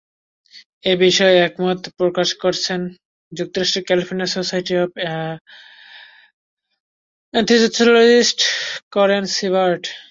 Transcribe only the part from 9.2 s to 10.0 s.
সিবার্ট।